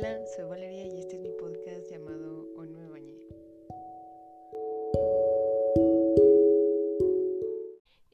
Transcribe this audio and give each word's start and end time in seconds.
Hola, 0.00 0.24
soy 0.28 0.44
Valeria 0.44 0.86
y 0.86 1.00
este 1.00 1.16
es 1.16 1.22
mi 1.22 1.32
podcast 1.32 1.90
llamado 1.90 2.46
Hoy 2.54 2.68
no 2.68 2.78
me 2.78 2.88
bañé. 2.88 3.16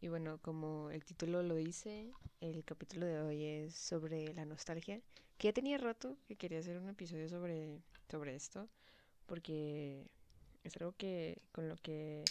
Y 0.01 0.08
bueno, 0.08 0.38
como 0.40 0.90
el 0.90 1.04
título 1.04 1.42
lo 1.42 1.54
dice, 1.56 2.10
el 2.40 2.65
capítulo 2.65 3.04
de 3.04 3.21
hoy 3.21 3.44
es 3.44 3.74
sobre 3.74 4.33
la 4.33 4.47
nostalgia, 4.47 5.03
que 5.37 5.49
ya 5.49 5.53
tenía 5.53 5.76
rato 5.76 6.17
que 6.26 6.37
quería 6.37 6.60
hacer 6.60 6.78
un 6.78 6.88
episodio 6.88 7.28
sobre, 7.28 7.83
sobre 8.10 8.35
esto, 8.35 8.66
porque 9.26 10.06
es 10.62 10.74
algo 10.78 10.94
que 10.96 11.42
con 11.53 11.69
lo 11.69 11.76
que 11.76 12.24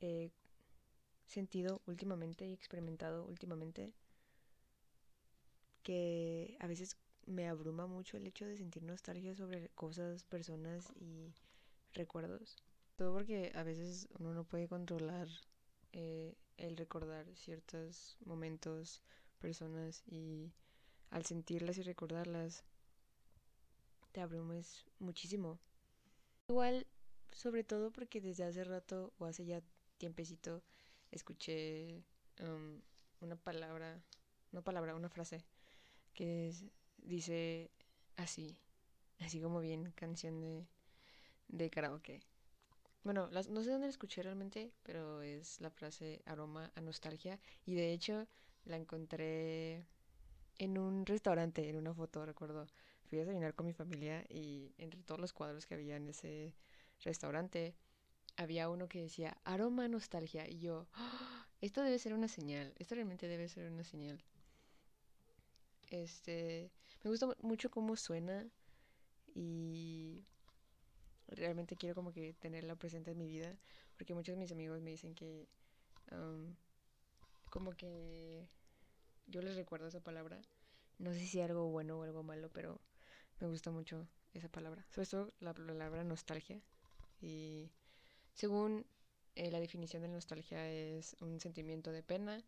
he 0.00 0.30
sentido 1.26 1.82
últimamente 1.86 2.46
y 2.46 2.54
experimentado 2.54 3.26
últimamente 3.26 3.92
que 5.86 6.56
a 6.58 6.66
veces 6.66 6.96
me 7.26 7.46
abruma 7.46 7.86
mucho 7.86 8.16
el 8.16 8.26
hecho 8.26 8.44
de 8.44 8.56
sentir 8.56 8.82
nostalgia 8.82 9.36
sobre 9.36 9.68
cosas, 9.68 10.24
personas 10.24 10.92
y 10.96 11.32
recuerdos. 11.92 12.56
Todo 12.96 13.12
porque 13.12 13.52
a 13.54 13.62
veces 13.62 14.08
uno 14.18 14.34
no 14.34 14.42
puede 14.42 14.66
controlar 14.66 15.28
eh, 15.92 16.34
el 16.56 16.76
recordar 16.76 17.24
ciertos 17.36 18.16
momentos, 18.24 19.00
personas 19.38 20.02
y 20.08 20.52
al 21.10 21.24
sentirlas 21.24 21.78
y 21.78 21.82
recordarlas 21.82 22.64
te 24.10 24.20
abrumes 24.20 24.86
muchísimo. 24.98 25.60
Igual, 26.48 26.88
sobre 27.30 27.62
todo 27.62 27.92
porque 27.92 28.20
desde 28.20 28.42
hace 28.42 28.64
rato 28.64 29.12
o 29.18 29.26
hace 29.26 29.46
ya 29.46 29.62
tiempecito 29.98 30.64
escuché 31.12 32.02
um, 32.40 32.80
una 33.20 33.36
palabra, 33.36 34.02
no 34.50 34.64
palabra, 34.64 34.96
una 34.96 35.08
frase 35.08 35.44
que 36.16 36.52
dice 36.98 37.70
así, 38.16 38.58
así 39.20 39.40
como 39.40 39.60
bien 39.60 39.92
canción 39.92 40.40
de, 40.40 40.66
de 41.48 41.70
karaoke. 41.70 42.22
Bueno, 43.04 43.28
no 43.30 43.62
sé 43.62 43.70
dónde 43.70 43.86
la 43.86 43.90
escuché 43.90 44.22
realmente, 44.22 44.72
pero 44.82 45.22
es 45.22 45.60
la 45.60 45.70
frase 45.70 46.22
aroma 46.26 46.72
a 46.74 46.80
nostalgia 46.80 47.38
y 47.64 47.74
de 47.76 47.92
hecho 47.92 48.26
la 48.64 48.76
encontré 48.76 49.86
en 50.58 50.76
un 50.78 51.06
restaurante, 51.06 51.68
en 51.68 51.76
una 51.76 51.94
foto, 51.94 52.26
recuerdo. 52.26 52.66
Fui 53.04 53.18
a 53.18 53.20
desayunar 53.20 53.54
con 53.54 53.66
mi 53.66 53.72
familia 53.72 54.24
y 54.28 54.74
entre 54.78 55.04
todos 55.04 55.20
los 55.20 55.32
cuadros 55.32 55.66
que 55.66 55.74
había 55.74 55.96
en 55.96 56.08
ese 56.08 56.56
restaurante 57.04 57.76
había 58.36 58.68
uno 58.68 58.88
que 58.88 59.02
decía 59.02 59.36
aroma 59.44 59.84
a 59.84 59.88
nostalgia 59.88 60.48
y 60.48 60.58
yo, 60.58 60.88
¡Ah! 60.94 61.46
esto 61.60 61.82
debe 61.82 61.98
ser 62.00 62.12
una 62.12 62.28
señal, 62.28 62.74
esto 62.78 62.96
realmente 62.96 63.28
debe 63.28 63.48
ser 63.48 63.70
una 63.70 63.84
señal. 63.84 64.22
Este, 65.88 66.70
me 67.04 67.10
gusta 67.10 67.28
mucho 67.42 67.70
cómo 67.70 67.96
suena 67.96 68.46
y 69.34 70.24
realmente 71.28 71.76
quiero 71.76 71.94
como 71.94 72.12
que 72.12 72.34
tenerla 72.34 72.76
presente 72.76 73.10
en 73.10 73.18
mi 73.18 73.26
vida 73.26 73.56
porque 73.96 74.14
muchos 74.14 74.34
de 74.34 74.40
mis 74.40 74.52
amigos 74.52 74.80
me 74.80 74.90
dicen 74.90 75.14
que 75.14 75.48
como 77.50 77.72
que 77.72 78.48
yo 79.26 79.42
les 79.42 79.56
recuerdo 79.56 79.88
esa 79.88 80.00
palabra. 80.00 80.40
No 80.98 81.12
sé 81.12 81.26
si 81.26 81.40
algo 81.40 81.68
bueno 81.70 81.98
o 81.98 82.02
algo 82.02 82.22
malo, 82.22 82.50
pero 82.52 82.80
me 83.40 83.48
gusta 83.48 83.70
mucho 83.70 84.08
esa 84.34 84.48
palabra. 84.48 84.84
Sobre 84.90 85.08
todo 85.08 85.32
la 85.40 85.54
palabra 85.54 86.04
nostalgia. 86.04 86.60
Y 87.20 87.70
según 88.34 88.86
eh, 89.34 89.50
la 89.50 89.60
definición 89.60 90.02
de 90.02 90.08
nostalgia 90.08 90.68
es 90.70 91.16
un 91.20 91.40
sentimiento 91.40 91.90
de 91.90 92.02
pena 92.02 92.44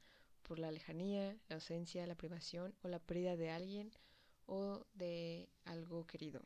por 0.49 0.59
la 0.59 0.73
lejanía, 0.73 1.37
la 1.49 1.57
ausencia, 1.57 2.07
la 2.07 2.15
privación 2.15 2.75
o 2.83 2.89
la 2.89 2.99
pérdida 2.99 3.37
de 3.37 3.51
alguien 3.51 3.93
o 4.47 4.87
de 4.95 5.51
algo 5.67 6.07
querido. 6.07 6.41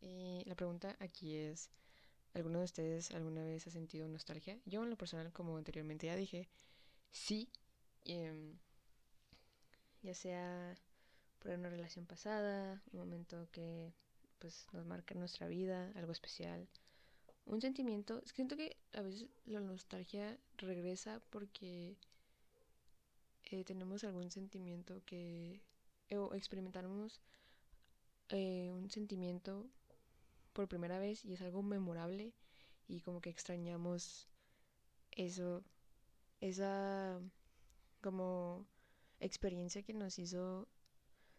Y 0.00 0.42
la 0.44 0.54
pregunta 0.54 0.94
aquí 1.00 1.34
es, 1.34 1.70
¿alguno 2.34 2.58
de 2.58 2.66
ustedes 2.66 3.10
alguna 3.12 3.42
vez 3.44 3.66
ha 3.66 3.70
sentido 3.70 4.06
nostalgia? 4.08 4.58
Yo 4.66 4.82
en 4.82 4.90
lo 4.90 4.96
personal, 4.96 5.32
como 5.32 5.56
anteriormente 5.56 6.06
ya 6.06 6.16
dije, 6.16 6.48
sí, 7.10 7.48
em, 8.04 8.58
ya 10.02 10.14
sea 10.14 10.76
por 11.38 11.52
una 11.52 11.70
relación 11.70 12.04
pasada, 12.04 12.82
un 12.92 12.98
momento 12.98 13.48
que 13.52 13.94
pues 14.38 14.66
nos 14.72 14.84
marca 14.84 15.14
nuestra 15.14 15.48
vida, 15.48 15.92
algo 15.94 16.12
especial, 16.12 16.68
un 17.46 17.60
sentimiento. 17.60 18.20
Siento 18.26 18.56
que 18.56 18.76
a 18.92 19.00
veces 19.00 19.28
la 19.46 19.60
nostalgia 19.60 20.36
regresa 20.58 21.20
porque 21.30 21.96
eh, 23.52 23.64
tenemos 23.64 24.02
algún 24.04 24.30
sentimiento 24.30 25.02
que 25.04 25.62
eh, 26.08 26.16
o 26.16 26.34
experimentamos 26.34 27.20
eh, 28.30 28.72
un 28.72 28.90
sentimiento 28.90 29.68
por 30.54 30.68
primera 30.68 30.98
vez 30.98 31.24
y 31.24 31.34
es 31.34 31.42
algo 31.42 31.62
memorable 31.62 32.32
y 32.88 33.02
como 33.02 33.20
que 33.20 33.30
extrañamos 33.30 34.28
eso, 35.10 35.64
esa 36.40 37.20
como 38.00 38.66
experiencia 39.20 39.82
que 39.82 39.92
nos 39.92 40.18
hizo 40.18 40.66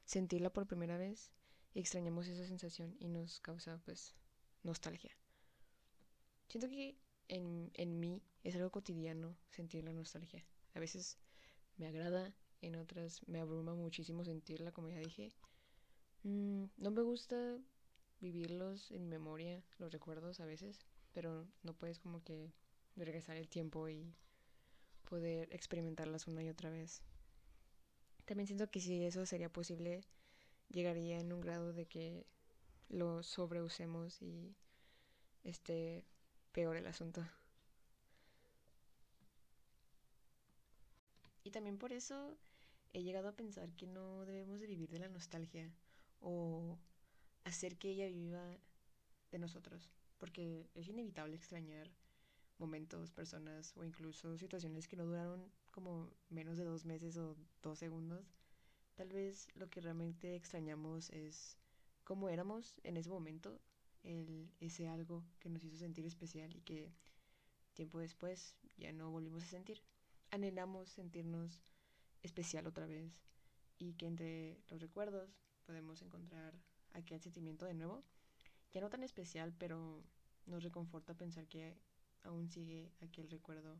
sentirla 0.06 0.52
por 0.52 0.68
primera 0.68 0.98
vez 0.98 1.32
y 1.74 1.80
extrañamos 1.80 2.28
esa 2.28 2.46
sensación 2.46 2.96
y 3.00 3.08
nos 3.08 3.40
causa 3.40 3.82
pues 3.86 4.16
nostalgia. 4.62 5.18
Siento 6.48 6.70
que 6.70 6.96
en, 7.28 7.72
en 7.74 8.00
mí 8.00 8.22
es 8.44 8.56
algo 8.56 8.70
cotidiano 8.70 9.36
sentir 9.50 9.84
la 9.84 9.94
nostalgia. 9.94 10.46
A 10.76 10.80
veces 10.80 11.18
me 11.78 11.88
agrada, 11.88 12.34
en 12.62 12.76
otras 12.76 13.22
me 13.28 13.40
abruma 13.40 13.76
muchísimo 13.76 14.24
sentirla, 14.24 14.72
como 14.72 14.90
ya 14.90 15.00
dije. 15.00 15.34
Mm, 16.24 16.66
no 16.78 16.92
me 16.92 17.02
gusta 17.02 17.58
vivirlos 18.22 18.92
en 18.92 19.10
memoria, 19.10 19.64
los 19.78 19.92
recuerdos 19.92 20.40
a 20.40 20.46
veces, 20.46 20.80
pero 21.12 21.46
no 21.64 21.74
puedes 21.74 22.00
como 22.00 22.24
que 22.24 22.54
regresar 22.96 23.38
el 23.38 23.50
tiempo 23.50 23.90
y 23.90 24.16
poder 25.10 25.54
experimentarlas 25.54 26.28
una 26.28 26.44
y 26.44 26.50
otra 26.50 26.70
vez. 26.70 27.02
También 28.26 28.48
siento 28.48 28.70
que 28.72 28.80
si 28.80 29.04
eso 29.04 29.26
sería 29.26 29.52
posible, 29.52 30.06
llegaría 30.70 31.20
en 31.20 31.34
un 31.34 31.42
grado 31.42 31.74
de 31.74 31.86
que 31.86 32.26
lo 32.90 33.24
sobreusemos 33.24 34.22
y 34.22 34.56
esté 35.44 36.06
peor 36.54 36.78
el 36.78 36.88
asunto. 36.88 37.26
Y 41.44 41.52
también 41.52 41.78
por 41.78 41.92
eso 41.94 42.38
he 42.94 43.04
llegado 43.04 43.28
a 43.28 43.36
pensar 43.36 43.72
que 43.74 43.88
no 43.88 44.26
debemos 44.26 44.60
de 44.60 44.68
vivir 44.68 44.90
de 44.90 45.00
la 45.00 45.10
nostalgia 45.10 45.72
o 46.22 46.78
hacer 47.44 47.78
que 47.78 47.90
ella 47.90 48.08
viva 48.08 48.58
de 49.32 49.40
nosotros, 49.40 49.90
porque 50.20 50.70
es 50.76 50.88
inevitable 50.88 51.36
extrañar 51.36 51.90
momentos, 52.60 53.12
personas 53.12 53.76
o 53.76 53.84
incluso 53.84 54.38
situaciones 54.38 54.88
que 54.88 54.96
no 54.96 55.06
duraron 55.06 55.52
como 55.72 56.10
menos 56.30 56.58
de 56.58 56.64
dos 56.64 56.86
meses 56.86 57.18
o 57.18 57.36
dos 57.62 57.80
segundos. 57.80 58.32
Tal 58.96 59.10
vez 59.10 59.48
lo 59.56 59.70
que 59.70 59.82
realmente 59.82 60.36
extrañamos 60.36 61.10
es 61.10 61.58
cómo 62.04 62.30
éramos 62.30 62.76
en 62.84 62.96
ese 62.98 63.10
momento, 63.10 63.60
el, 64.04 64.50
ese 64.60 64.88
algo 64.88 65.24
que 65.40 65.50
nos 65.50 65.64
hizo 65.64 65.78
sentir 65.78 66.06
especial 66.06 66.56
y 66.56 66.62
que 66.62 66.92
tiempo 67.74 68.00
después 68.00 68.56
ya 68.78 68.92
no 68.94 69.10
volvimos 69.10 69.44
a 69.44 69.48
sentir 69.48 69.82
anhelamos 70.34 70.90
sentirnos 70.90 71.62
especial 72.24 72.66
otra 72.66 72.88
vez 72.88 73.22
y 73.78 73.94
que 73.94 74.08
entre 74.08 74.64
los 74.68 74.82
recuerdos 74.82 75.30
podemos 75.68 76.02
encontrar 76.02 76.60
aquel 76.94 77.22
sentimiento 77.22 77.66
de 77.68 77.76
nuevo, 77.76 78.04
ya 78.72 78.82
no 78.82 78.90
tan 78.90 79.04
especial, 79.04 79.54
pero 79.60 80.04
nos 80.48 80.64
reconforta 80.64 81.14
pensar 81.14 81.48
que 81.48 81.78
aún 82.24 82.50
sigue 82.50 82.92
aquel 83.02 83.30
recuerdo 83.30 83.78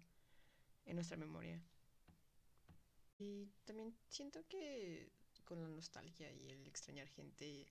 en 0.86 0.96
nuestra 0.96 1.18
memoria. 1.18 1.60
Y 3.18 3.50
también 3.66 3.96
siento 4.08 4.46
que 4.48 5.12
con 5.46 5.60
la 5.60 5.68
nostalgia 5.68 6.32
y 6.32 6.52
el 6.52 6.68
extrañar 6.68 7.08
gente, 7.08 7.66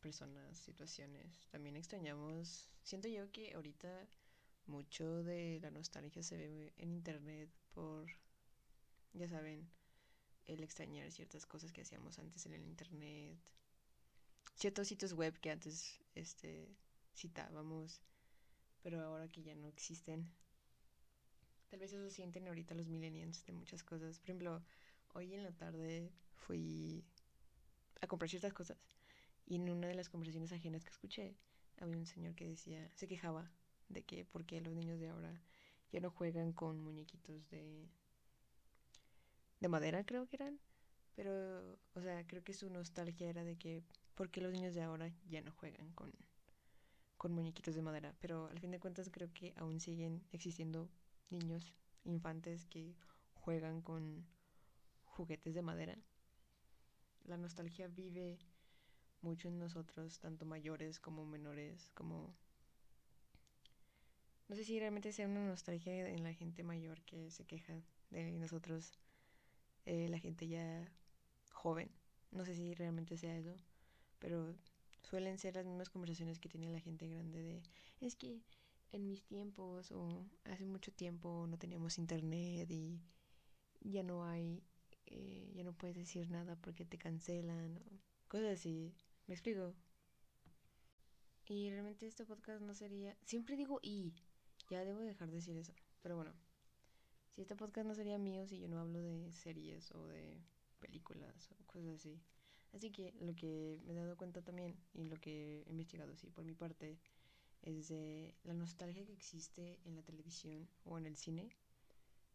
personas, 0.00 0.58
situaciones, 0.58 1.46
también 1.50 1.76
extrañamos, 1.76 2.70
siento 2.82 3.08
yo 3.08 3.30
que 3.30 3.52
ahorita 3.52 4.08
mucho 4.66 5.22
de 5.22 5.58
la 5.60 5.70
nostalgia 5.70 6.22
se 6.22 6.38
ve 6.38 6.72
en 6.78 6.92
internet 6.92 7.50
por, 7.76 8.06
ya 9.12 9.28
saben, 9.28 9.68
el 10.46 10.62
extrañar 10.62 11.12
ciertas 11.12 11.44
cosas 11.44 11.72
que 11.72 11.82
hacíamos 11.82 12.18
antes 12.18 12.46
en 12.46 12.54
el 12.54 12.64
internet, 12.64 13.38
ciertos 14.54 14.88
sitios 14.88 15.12
web 15.12 15.38
que 15.38 15.50
antes 15.50 16.00
este, 16.14 16.74
citábamos, 17.14 18.00
pero 18.82 19.02
ahora 19.02 19.28
que 19.28 19.42
ya 19.42 19.54
no 19.54 19.68
existen. 19.68 20.32
Tal 21.68 21.80
vez 21.80 21.92
eso 21.92 22.08
sienten 22.08 22.48
ahorita 22.48 22.74
los 22.74 22.88
millennials 22.88 23.44
de 23.44 23.52
muchas 23.52 23.84
cosas. 23.84 24.18
Por 24.20 24.30
ejemplo, 24.30 24.64
hoy 25.12 25.34
en 25.34 25.42
la 25.42 25.52
tarde 25.52 26.10
fui 26.34 27.04
a 28.00 28.06
comprar 28.06 28.30
ciertas 28.30 28.54
cosas 28.54 28.78
y 29.44 29.56
en 29.56 29.68
una 29.68 29.88
de 29.88 29.94
las 29.94 30.08
conversaciones 30.08 30.52
ajenas 30.52 30.82
que 30.82 30.92
escuché 30.92 31.36
había 31.78 31.98
un 31.98 32.06
señor 32.06 32.34
que 32.34 32.48
decía, 32.48 32.90
se 32.94 33.06
quejaba 33.06 33.50
de 33.90 34.02
que 34.02 34.24
por 34.24 34.46
qué 34.46 34.62
los 34.62 34.74
niños 34.74 34.98
de 34.98 35.08
ahora 35.10 35.42
ya 35.92 36.00
no 36.00 36.10
juegan 36.10 36.52
con 36.52 36.80
muñequitos 36.80 37.48
de 37.50 37.88
de 39.60 39.68
madera 39.68 40.04
creo 40.04 40.26
que 40.26 40.36
eran 40.36 40.58
Pero, 41.14 41.78
o 41.94 42.00
sea, 42.00 42.26
creo 42.26 42.44
que 42.44 42.52
su 42.54 42.70
nostalgia 42.70 43.28
era 43.28 43.44
de 43.44 43.56
que, 43.56 43.82
¿por 44.14 44.30
qué 44.30 44.40
los 44.40 44.52
niños 44.52 44.74
de 44.74 44.82
ahora 44.82 45.10
ya 45.28 45.40
no 45.42 45.52
juegan 45.52 45.92
con, 45.92 46.12
con 47.16 47.32
muñequitos 47.32 47.74
de 47.74 47.82
madera? 47.82 48.14
Pero 48.20 48.48
al 48.48 48.60
fin 48.60 48.70
de 48.70 48.80
cuentas 48.80 49.10
creo 49.10 49.32
que 49.32 49.54
aún 49.56 49.80
siguen 49.80 50.22
existiendo 50.32 50.88
niños, 51.30 51.72
infantes 52.04 52.66
que 52.66 52.94
juegan 53.34 53.80
con 53.82 54.26
juguetes 55.04 55.54
de 55.54 55.62
madera. 55.62 55.98
La 57.24 57.38
nostalgia 57.38 57.88
vive 57.88 58.38
mucho 59.22 59.48
en 59.48 59.58
nosotros, 59.58 60.20
tanto 60.20 60.44
mayores 60.44 61.00
como 61.00 61.24
menores, 61.26 61.90
como... 61.94 62.34
No 64.48 64.56
sé 64.56 64.64
si 64.64 64.78
realmente 64.78 65.12
sea 65.12 65.26
una 65.26 65.44
nostalgia 65.44 66.08
en 66.08 66.22
la 66.22 66.32
gente 66.32 66.62
mayor 66.62 67.02
que 67.02 67.30
se 67.30 67.44
queja 67.44 67.82
de 68.10 68.32
nosotros, 68.32 68.92
eh, 69.84 70.08
la 70.08 70.18
gente 70.18 70.46
ya 70.46 70.88
joven. 71.52 71.90
No 72.30 72.44
sé 72.44 72.54
si 72.54 72.74
realmente 72.74 73.16
sea 73.16 73.36
eso, 73.36 73.56
pero 74.18 74.54
suelen 75.02 75.38
ser 75.38 75.54
las 75.56 75.66
mismas 75.66 75.90
conversaciones 75.90 76.38
que 76.38 76.48
tiene 76.48 76.70
la 76.70 76.80
gente 76.80 77.08
grande 77.08 77.42
de, 77.42 77.62
es 78.00 78.14
que 78.16 78.40
en 78.92 79.06
mis 79.08 79.24
tiempos 79.24 79.90
o 79.92 80.24
hace 80.44 80.64
mucho 80.64 80.92
tiempo 80.92 81.46
no 81.48 81.58
teníamos 81.58 81.98
internet 81.98 82.70
y 82.70 83.00
ya 83.80 84.02
no 84.02 84.24
hay, 84.24 84.62
eh, 85.06 85.52
ya 85.54 85.64
no 85.64 85.72
puedes 85.72 85.96
decir 85.96 86.30
nada 86.30 86.56
porque 86.56 86.84
te 86.84 86.98
cancelan 86.98 87.78
o 87.78 88.00
cosas 88.28 88.58
así. 88.58 88.94
¿Me 89.26 89.34
explico? 89.34 89.74
Y 91.48 91.70
realmente 91.70 92.06
este 92.06 92.24
podcast 92.24 92.60
no 92.62 92.74
sería, 92.74 93.16
siempre 93.24 93.56
digo 93.56 93.78
y, 93.82 94.14
ya 94.68 94.84
debo 94.84 95.00
dejar 95.00 95.28
de 95.28 95.36
decir 95.36 95.56
eso, 95.56 95.72
pero 96.02 96.16
bueno, 96.16 96.32
si 97.34 97.42
este 97.42 97.56
podcast 97.56 97.86
no 97.86 97.94
sería 97.94 98.18
mío 98.18 98.46
si 98.46 98.58
yo 98.58 98.68
no 98.68 98.78
hablo 98.80 99.00
de 99.00 99.32
series 99.32 99.92
o 99.92 100.06
de 100.06 100.40
películas 100.80 101.50
o 101.52 101.66
cosas 101.66 101.96
así. 101.96 102.20
Así 102.72 102.90
que 102.90 103.12
lo 103.20 103.34
que 103.34 103.80
me 103.84 103.92
he 103.92 103.96
dado 103.96 104.16
cuenta 104.16 104.42
también 104.42 104.76
y 104.92 105.04
lo 105.04 105.16
que 105.16 105.62
he 105.66 105.70
investigado 105.70 106.12
así 106.12 106.30
por 106.30 106.44
mi 106.44 106.54
parte 106.54 106.98
es 107.62 107.88
de 107.88 108.34
la 108.44 108.54
nostalgia 108.54 109.04
que 109.04 109.12
existe 109.12 109.80
en 109.84 109.96
la 109.96 110.02
televisión 110.02 110.68
o 110.84 110.98
en 110.98 111.06
el 111.06 111.16
cine. 111.16 111.48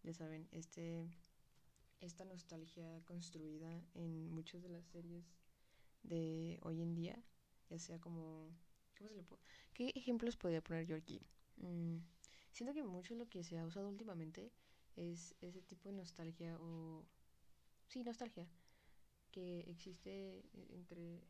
Ya 0.04 0.14
saben, 0.14 0.48
este 0.52 1.06
esta 2.00 2.26
nostalgia 2.26 3.00
construida 3.06 3.84
en 3.94 4.32
muchas 4.32 4.64
de 4.64 4.70
las 4.70 4.86
series 4.86 5.24
de 6.04 6.60
hoy 6.64 6.82
en 6.82 6.96
día, 6.96 7.24
ya 7.70 7.78
sea 7.78 8.00
como 8.00 8.50
¿cómo 8.98 9.10
se 9.10 9.16
le 9.16 9.24
puede? 9.24 9.42
¿Qué 9.74 9.92
ejemplos 9.96 10.38
podría 10.38 10.62
poner 10.62 10.86
yo 10.86 10.96
aquí? 10.96 11.22
Mm, 11.58 11.98
siento 12.52 12.74
que 12.74 12.84
mucho 12.84 13.16
lo 13.16 13.30
que 13.30 13.44
se 13.44 13.58
ha 13.58 13.66
usado 13.66 13.90
últimamente 13.90 14.52
es 14.96 15.36
ese 15.42 15.62
tipo 15.62 15.90
de 15.90 15.96
nostalgia 15.96 16.58
o 16.60 17.06
sí, 17.88 18.04
nostalgia 18.04 18.48
que 19.32 19.62
existe 19.62 20.44
entre 20.70 21.22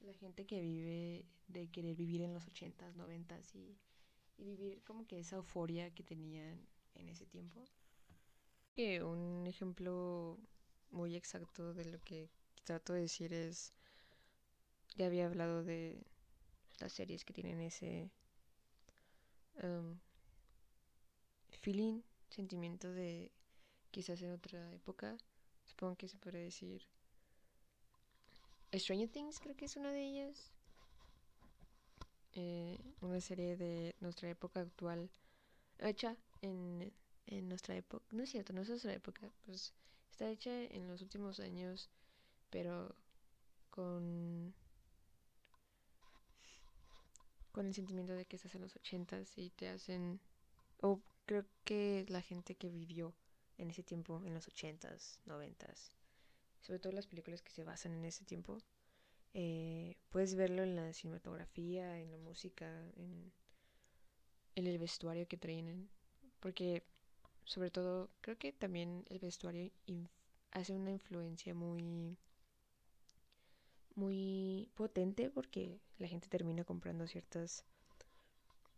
la 0.00 0.14
gente 0.14 0.46
que 0.46 0.60
vive 0.60 1.26
de 1.48 1.68
querer 1.68 1.94
vivir 1.96 2.22
en 2.22 2.32
los 2.32 2.46
80s, 2.46 2.94
90s 2.94 3.54
y, 3.54 3.78
y 4.38 4.44
vivir 4.44 4.82
como 4.84 5.06
que 5.06 5.18
esa 5.18 5.36
euforia 5.36 5.92
que 5.94 6.02
tenían 6.02 6.66
en 6.94 7.08
ese 7.08 7.26
tiempo. 7.26 7.64
Que 8.74 9.02
un 9.02 9.46
ejemplo 9.46 10.38
muy 10.90 11.16
exacto 11.16 11.74
de 11.74 11.84
lo 11.84 12.00
que 12.00 12.30
trato 12.64 12.92
de 12.92 13.02
decir 13.02 13.32
es, 13.32 13.72
ya 14.96 15.06
había 15.06 15.26
hablado 15.26 15.64
de 15.64 16.02
las 16.78 16.92
series 16.92 17.24
que 17.24 17.32
tienen 17.32 17.60
ese 17.60 18.10
um, 19.62 19.98
feeling, 21.60 22.02
sentimiento 22.28 22.92
de 22.92 23.30
quizás 23.90 24.20
en 24.22 24.32
otra 24.32 24.72
época, 24.72 25.16
supongo 25.64 25.96
que 25.96 26.08
se 26.08 26.18
puede 26.18 26.38
decir. 26.38 26.86
Stranger 28.74 29.08
Things 29.08 29.40
creo 29.40 29.56
que 29.56 29.64
es 29.64 29.76
una 29.76 29.92
de 29.92 30.02
ellas. 30.02 30.52
Eh, 32.34 32.78
una 33.00 33.20
serie 33.20 33.56
de 33.56 33.96
nuestra 34.00 34.28
época 34.28 34.60
actual, 34.60 35.10
hecha 35.78 36.16
en, 36.42 36.92
en 37.26 37.48
nuestra 37.48 37.74
época, 37.74 38.04
no 38.12 38.22
es 38.22 38.30
cierto, 38.30 38.52
no 38.52 38.62
es 38.62 38.68
nuestra 38.68 38.92
época, 38.92 39.32
pues 39.44 39.72
está 40.10 40.30
hecha 40.30 40.52
en 40.52 40.86
los 40.86 41.02
últimos 41.02 41.40
años, 41.40 41.90
pero 42.50 42.94
con 43.70 44.54
con 47.58 47.66
el 47.66 47.74
sentimiento 47.74 48.12
de 48.12 48.24
que 48.24 48.36
estás 48.36 48.54
en 48.54 48.60
los 48.60 48.76
ochentas 48.76 49.36
y 49.36 49.50
te 49.50 49.68
hacen 49.68 50.20
o 50.80 51.02
creo 51.26 51.44
que 51.64 52.06
la 52.08 52.22
gente 52.22 52.54
que 52.54 52.68
vivió 52.68 53.16
en 53.56 53.68
ese 53.70 53.82
tiempo, 53.82 54.22
en 54.24 54.32
los 54.32 54.46
ochentas, 54.46 55.18
noventas, 55.26 55.90
sobre 56.60 56.78
todo 56.78 56.92
las 56.92 57.08
películas 57.08 57.42
que 57.42 57.50
se 57.50 57.64
basan 57.64 57.94
en 57.94 58.04
ese 58.04 58.24
tiempo, 58.24 58.58
eh, 59.34 59.96
puedes 60.10 60.36
verlo 60.36 60.62
en 60.62 60.76
la 60.76 60.92
cinematografía, 60.92 61.98
en 61.98 62.12
la 62.12 62.18
música, 62.18 62.70
en, 62.94 63.32
en 64.54 64.66
el 64.68 64.78
vestuario 64.78 65.26
que 65.26 65.36
traen, 65.36 65.90
porque 66.38 66.84
sobre 67.42 67.72
todo 67.72 68.08
creo 68.20 68.38
que 68.38 68.52
también 68.52 69.04
el 69.08 69.18
vestuario 69.18 69.72
hace 70.52 70.74
una 70.74 70.92
influencia 70.92 71.54
muy 71.54 72.16
muy 73.98 74.70
potente 74.74 75.28
porque 75.28 75.80
la 75.98 76.08
gente 76.08 76.28
termina 76.28 76.64
comprando 76.64 77.06
ciertos 77.06 77.64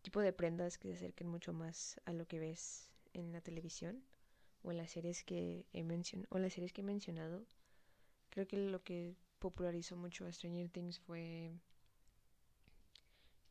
tipo 0.03 0.21
de 0.21 0.33
prendas 0.33 0.79
que 0.79 0.89
se 0.89 0.95
acerquen 0.95 1.29
mucho 1.29 1.53
más 1.53 2.01
a 2.07 2.13
lo 2.13 2.27
que 2.27 2.41
ves 2.41 2.89
en 3.13 3.33
la 3.33 3.41
televisión 3.43 4.03
o 4.63 4.71
en 4.71 4.79
las 4.79 4.91
series 4.91 5.23
que 5.23 5.67
he 5.73 5.83
mencionado 5.83 6.29
o 6.31 6.39
las 6.39 6.55
series 6.55 6.73
que 6.73 6.81
he 6.81 6.85
mencionado. 6.85 7.45
Creo 8.31 8.49
que 8.49 8.57
lo 8.57 8.83
que 8.83 9.15
popularizó 9.39 9.97
mucho 9.97 10.27
a 10.27 10.33
Stranger 10.33 10.71
Things 10.71 10.99
fue 10.99 11.53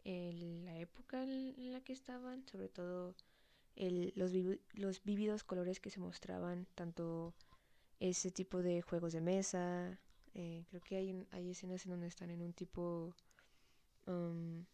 la 0.05 0.77
época 0.79 1.21
en 1.23 1.71
la 1.71 1.81
que 1.81 1.93
estaban 1.93 2.47
sobre 2.47 2.67
todo 2.67 3.15
el, 3.75 4.11
los 4.15 5.03
vívidos 5.03 5.43
colores 5.43 5.79
que 5.79 5.91
se 5.91 5.99
mostraban 5.99 6.65
tanto 6.73 7.33
ese 7.99 8.31
tipo 8.31 8.63
de 8.63 8.81
juegos 8.81 9.13
de 9.13 9.21
mesa 9.21 9.99
eh, 10.39 10.65
creo 10.69 10.81
que 10.81 10.95
hay, 10.95 11.27
hay 11.31 11.51
escenas 11.51 11.85
en 11.85 11.91
donde 11.91 12.07
están 12.07 12.29
en 12.29 12.41
un 12.41 12.53
tipo 12.53 13.13
um, 14.07 14.65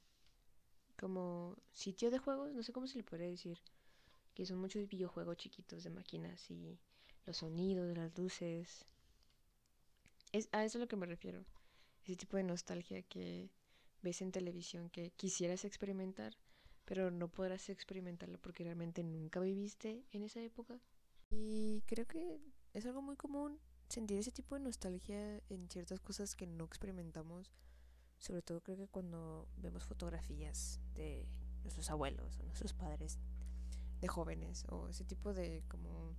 como 0.98 1.58
sitio 1.74 2.12
de 2.12 2.20
juegos 2.20 2.54
no 2.54 2.64
sé 2.64 2.72
cómo 2.72 2.88
se 2.88 2.98
le 2.98 3.04
podría 3.04 3.28
decir 3.28 3.60
que 4.36 4.46
son 4.46 4.60
muchos 4.60 4.88
videojuegos 4.88 5.38
chiquitos 5.38 5.84
de 5.84 5.90
máquinas 5.90 6.52
y 6.52 6.78
los 7.26 7.38
sonidos 7.38 7.98
las 7.98 8.16
luces. 8.18 8.86
Es 10.32 10.50
a 10.52 10.64
eso 10.64 10.78
a 10.78 10.82
lo 10.82 10.88
que 10.88 10.98
me 10.98 11.06
refiero. 11.06 11.46
Ese 12.04 12.18
tipo 12.18 12.38
de 12.38 12.44
nostalgia 12.44 13.02
que 13.04 13.50
ves 14.02 14.22
en 14.22 14.32
televisión 14.32 14.90
que 14.90 15.12
quisieras 15.12 15.66
experimentar, 15.66 16.38
pero 16.84 17.10
no 17.10 17.30
podrás 17.30 17.70
experimentarlo 17.70 18.38
porque 18.40 18.64
realmente 18.64 19.04
nunca 19.04 19.40
viviste 19.40 20.04
en 20.12 20.24
esa 20.24 20.42
época. 20.42 20.80
Y 21.32 21.82
creo 21.88 22.06
que 22.06 22.40
es 22.74 22.86
algo 22.86 23.02
muy 23.02 23.16
común 23.16 23.60
sentir 23.90 24.18
ese 24.18 24.32
tipo 24.32 24.56
de 24.56 24.62
nostalgia 24.62 25.42
en 25.50 25.70
ciertas 25.70 26.00
cosas 26.00 26.36
que 26.36 26.48
no 26.48 26.66
experimentamos. 26.66 27.52
Sobre 28.18 28.42
todo 28.42 28.62
creo 28.62 28.78
que 28.78 28.88
cuando 28.88 29.48
vemos 29.58 29.84
fotografías 29.84 30.80
de 30.96 31.28
nuestros 31.64 31.90
abuelos 31.90 32.40
o 32.40 32.44
nuestros 32.44 32.74
padres 32.74 33.20
de 34.02 34.08
jóvenes 34.08 34.66
o 34.70 34.90
ese 34.90 35.04
tipo 35.04 35.34
de 35.34 35.64
como 35.68 36.16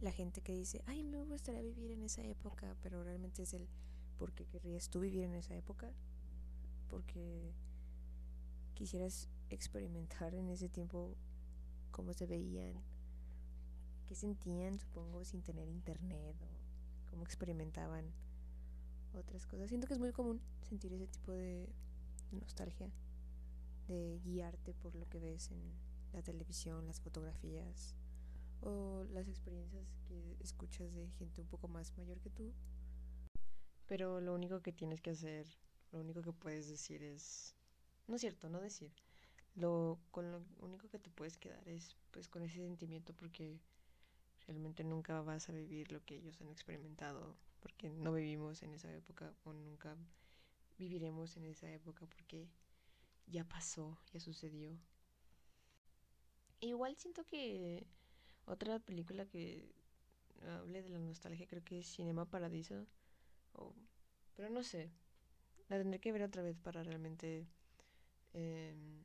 la 0.00 0.12
gente 0.12 0.40
que 0.42 0.52
dice, 0.52 0.82
ay, 0.86 1.02
me 1.02 1.24
gustaría 1.24 1.62
vivir 1.62 1.90
en 1.90 2.02
esa 2.02 2.22
época, 2.22 2.76
pero 2.82 3.02
realmente 3.02 3.42
es 3.42 3.54
el, 3.54 3.68
¿por 4.18 4.32
qué 4.32 4.46
querrías 4.46 4.88
tú 4.90 5.00
vivir 5.00 5.24
en 5.24 5.34
esa 5.34 5.54
época? 5.54 5.90
Porque 6.88 7.54
quisieras 8.74 9.28
experimentar 9.48 10.34
en 10.34 10.48
ese 10.50 10.68
tiempo 10.68 11.16
cómo 11.90 12.12
se 12.12 12.26
veían, 12.26 12.82
qué 14.06 14.14
sentían, 14.14 14.78
supongo, 14.78 15.24
sin 15.24 15.42
tener 15.42 15.68
internet 15.68 16.36
o 16.42 17.10
cómo 17.10 17.24
experimentaban 17.24 18.12
otras 19.12 19.46
cosas. 19.46 19.68
Siento 19.68 19.86
que 19.86 19.94
es 19.94 20.00
muy 20.00 20.12
común 20.12 20.40
sentir 20.62 20.92
ese 20.92 21.06
tipo 21.06 21.32
de 21.32 21.68
nostalgia, 22.32 22.90
de 23.88 24.20
guiarte 24.24 24.74
por 24.74 24.94
lo 24.94 25.08
que 25.08 25.18
ves 25.18 25.50
en 25.50 25.60
la 26.12 26.22
televisión, 26.22 26.86
las 26.86 27.00
fotografías 27.00 27.94
o 28.60 29.04
las 29.10 29.28
experiencias 29.28 29.86
que 30.08 30.36
escuchas 30.40 30.92
de 30.94 31.08
gente 31.10 31.40
un 31.40 31.48
poco 31.48 31.68
más 31.68 31.96
mayor 31.96 32.20
que 32.20 32.30
tú. 32.30 32.52
Pero 33.86 34.20
lo 34.20 34.34
único 34.34 34.62
que 34.62 34.72
tienes 34.72 35.00
que 35.00 35.10
hacer, 35.10 35.46
lo 35.92 36.00
único 36.00 36.22
que 36.22 36.32
puedes 36.32 36.68
decir 36.68 37.02
es, 37.02 37.54
no 38.08 38.16
es 38.16 38.20
cierto, 38.20 38.48
no 38.48 38.60
decir. 38.60 38.92
Lo 39.54 39.98
con 40.10 40.30
lo 40.30 40.44
único 40.58 40.88
que 40.88 40.98
te 40.98 41.08
puedes 41.08 41.38
quedar 41.38 41.66
es 41.68 41.96
pues 42.10 42.28
con 42.28 42.42
ese 42.42 42.56
sentimiento 42.56 43.14
porque 43.14 43.58
realmente 44.46 44.84
nunca 44.84 45.20
vas 45.22 45.48
a 45.48 45.52
vivir 45.52 45.90
lo 45.92 46.04
que 46.04 46.16
ellos 46.16 46.40
han 46.40 46.48
experimentado 46.48 47.36
porque 47.60 47.90
no 47.90 48.12
vivimos 48.12 48.62
en 48.62 48.74
esa 48.74 48.92
época 48.94 49.34
o 49.44 49.52
nunca 49.52 49.96
viviremos 50.78 51.36
en 51.36 51.46
esa 51.46 51.70
época 51.70 52.06
porque 52.06 52.48
ya 53.26 53.44
pasó, 53.44 53.98
ya 54.12 54.20
sucedió. 54.20 54.78
Igual 56.60 56.96
siento 56.96 57.24
que 57.24 57.86
otra 58.46 58.78
película 58.78 59.26
que 59.26 59.74
hable 60.42 60.82
de 60.82 60.90
la 60.90 60.98
nostalgia, 60.98 61.46
creo 61.46 61.64
que 61.64 61.80
es 61.80 61.86
Cinema 61.86 62.24
Paradiso. 62.24 62.86
pero 64.34 64.50
no 64.50 64.62
sé. 64.62 64.90
La 65.68 65.78
tendré 65.78 65.98
que 65.98 66.12
ver 66.12 66.22
otra 66.22 66.42
vez 66.42 66.56
para 66.58 66.82
realmente 66.84 67.48
em, 68.32 69.02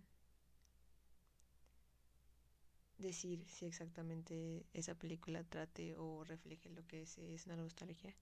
decir 3.02 3.44
si 3.48 3.66
exactamente 3.66 4.66
esa 4.74 4.96
película 4.96 5.44
trate 5.44 5.96
o 5.98 6.24
refleje 6.24 6.70
lo 6.70 6.86
que 6.88 7.02
es, 7.02 7.18
es 7.18 7.48
la 7.48 7.56
nostalgia. 7.56 8.16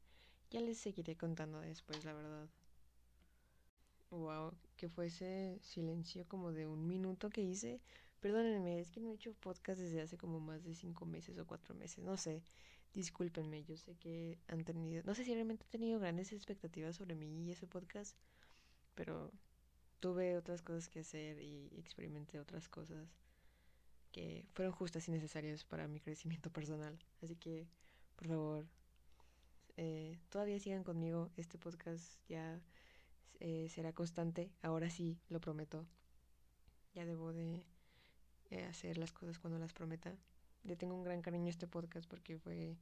Ya 0.49 0.61
les 0.61 0.77
seguiré 0.77 1.15
contando 1.15 1.59
después, 1.61 2.03
la 2.05 2.13
verdad. 2.13 2.49
Wow, 4.09 4.53
que 4.75 4.89
fue 4.89 5.07
ese 5.07 5.59
silencio 5.61 6.27
como 6.27 6.51
de 6.51 6.65
un 6.65 6.87
minuto 6.87 7.29
que 7.29 7.41
hice. 7.41 7.79
Perdónenme, 8.19 8.79
es 8.79 8.91
que 8.91 8.99
no 8.99 9.11
he 9.11 9.13
hecho 9.13 9.33
podcast 9.33 9.79
desde 9.79 10.01
hace 10.01 10.17
como 10.17 10.39
más 10.39 10.63
de 10.63 10.73
cinco 10.73 11.05
meses 11.05 11.37
o 11.37 11.45
cuatro 11.45 11.75
meses, 11.75 12.03
no 12.03 12.17
sé. 12.17 12.41
Discúlpenme, 12.93 13.63
yo 13.63 13.77
sé 13.77 13.95
que 13.95 14.39
han 14.47 14.63
tenido, 14.65 15.03
no 15.05 15.13
sé 15.13 15.23
si 15.23 15.33
realmente 15.33 15.63
han 15.65 15.71
tenido 15.71 15.99
grandes 15.99 16.33
expectativas 16.33 16.95
sobre 16.95 17.15
mí 17.15 17.45
y 17.45 17.51
ese 17.51 17.67
podcast, 17.67 18.17
pero 18.95 19.31
tuve 19.99 20.35
otras 20.37 20.63
cosas 20.63 20.89
que 20.89 21.01
hacer 21.01 21.39
y 21.39 21.69
experimenté 21.77 22.39
otras 22.39 22.67
cosas 22.67 23.07
que 24.11 24.45
fueron 24.53 24.73
justas 24.73 25.07
y 25.07 25.11
necesarias 25.11 25.63
para 25.63 25.87
mi 25.87 25.99
crecimiento 25.99 26.49
personal. 26.53 26.97
Así 27.21 27.35
que, 27.35 27.67
por 28.15 28.27
favor, 28.27 28.67
eh, 29.77 30.19
todavía 30.29 30.59
sigan 30.59 30.83
conmigo. 30.83 31.29
Este 31.37 31.57
podcast 31.57 32.19
ya 32.27 32.61
eh, 33.39 33.67
será 33.69 33.93
constante. 33.93 34.51
Ahora 34.61 34.89
sí, 34.89 35.17
lo 35.29 35.39
prometo. 35.39 35.85
Ya 36.93 37.05
debo 37.05 37.33
de 37.33 37.65
eh, 38.49 38.63
hacer 38.65 38.97
las 38.97 39.13
cosas 39.13 39.39
cuando 39.39 39.59
las 39.59 39.73
prometa. 39.73 40.17
Le 40.63 40.75
tengo 40.75 40.95
un 40.95 41.03
gran 41.03 41.21
cariño 41.21 41.47
a 41.47 41.49
este 41.49 41.67
podcast 41.67 42.09
porque 42.09 42.37
fue 42.37 42.77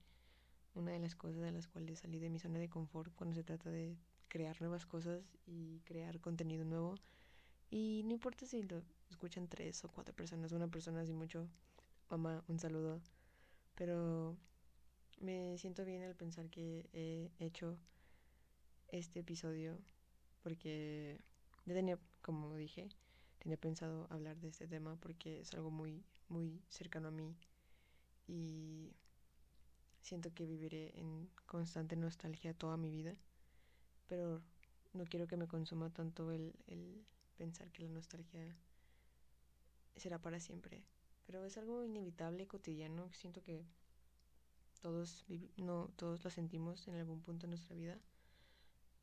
una 0.74 0.92
de 0.92 1.00
las 1.00 1.16
cosas 1.16 1.42
de 1.42 1.52
las 1.52 1.68
cuales 1.68 2.00
salí 2.00 2.20
de 2.20 2.30
mi 2.30 2.40
zona 2.40 2.60
de 2.60 2.70
confort 2.70 3.14
cuando 3.16 3.36
se 3.36 3.44
trata 3.44 3.70
de 3.70 3.98
crear 4.28 4.60
nuevas 4.62 4.86
cosas 4.86 5.24
y 5.46 5.82
crear 5.82 6.20
contenido 6.20 6.66
nuevo. 6.66 6.96
Y 7.70 8.04
no 8.06 8.14
importa 8.14 8.46
si 8.46 8.64
lo 8.64 8.82
escuchan 9.10 9.48
tres 9.48 9.84
o 9.84 9.90
cuatro 9.90 10.16
personas, 10.16 10.52
una 10.52 10.68
persona 10.68 11.02
así 11.02 11.14
mucho, 11.14 11.48
mamá, 12.10 12.44
un 12.48 12.60
saludo. 12.60 13.02
Pero 13.76 14.38
me 15.20 15.58
siento 15.58 15.84
bien 15.86 16.04
al 16.04 16.16
pensar 16.16 16.50
que 16.50 16.90
he 16.94 17.30
hecho 17.40 17.78
este 18.90 19.20
episodio 19.20 19.78
porque 20.44 21.20
ya 21.66 21.74
tenía, 21.74 22.00
como 22.22 22.56
dije, 22.56 22.88
tenía 23.40 23.58
pensado 23.58 24.08
hablar 24.10 24.38
de 24.38 24.48
este 24.50 24.68
tema 24.68 24.96
porque 24.98 25.42
es 25.42 25.54
algo 25.54 25.72
muy, 25.72 26.04
muy 26.30 26.62
cercano 26.70 27.10
a 27.10 27.12
mí 27.12 27.36
y 28.28 28.94
siento 30.02 30.34
que 30.34 30.46
viviré 30.46 30.98
en 30.98 31.30
constante 31.46 31.96
nostalgia 31.96 32.54
toda 32.54 32.78
mi 32.78 32.90
vida, 32.90 33.16
pero 34.08 34.42
no 34.94 35.06
quiero 35.06 35.28
que 35.28 35.38
me 35.38 35.48
consuma 35.48 35.90
tanto 35.90 36.32
el, 36.32 36.54
el 36.68 37.06
pensar 37.38 37.72
que 37.72 37.84
la 37.84 37.90
nostalgia 37.90 38.56
será 39.96 40.20
para 40.20 40.40
siempre, 40.40 40.84
pero 41.26 41.44
es 41.46 41.58
algo 41.58 41.84
inevitable, 41.84 42.48
cotidiano, 42.48 43.12
siento 43.14 43.42
que 43.44 43.66
todos, 44.82 45.26
no, 45.58 45.90
todos 45.96 46.24
lo 46.24 46.30
sentimos 46.30 46.88
en 46.88 46.96
algún 46.96 47.22
punto 47.22 47.48
de 47.48 47.52
nuestra 47.52 47.76
vida, 47.76 47.98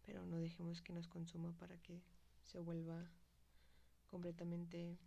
pero 0.03 0.25
no 0.27 0.39
dejemos 0.39 0.83
que 0.83 0.93
nos 0.93 1.09
consuma 1.09 1.53
para 1.53 1.77
que 1.79 2.01
se 2.43 2.61
vuelva 2.61 3.11
completamente 4.07 4.99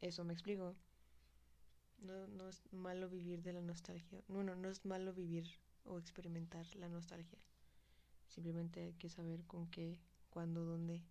eso, 0.00 0.24
me 0.24 0.32
explico. 0.32 0.76
No, 1.98 2.26
no 2.26 2.48
es 2.48 2.62
malo 2.72 3.08
vivir 3.08 3.42
de 3.42 3.52
la 3.52 3.62
nostalgia. 3.62 4.22
Bueno, 4.28 4.54
no 4.54 4.68
es 4.68 4.84
malo 4.84 5.14
vivir 5.14 5.48
o 5.84 5.98
experimentar 5.98 6.66
la 6.76 6.88
nostalgia. 6.88 7.38
Simplemente 8.28 8.82
hay 8.82 8.92
que 8.94 9.08
saber 9.08 9.44
con 9.46 9.68
qué, 9.70 9.98
cuándo, 10.30 10.64
dónde 10.64 11.02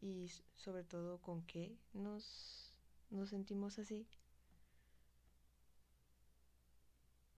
y 0.00 0.30
sobre 0.54 0.84
todo 0.84 1.18
con 1.18 1.42
qué 1.46 1.76
nos, 1.92 2.74
nos 3.10 3.30
sentimos 3.30 3.78
así. 3.78 4.06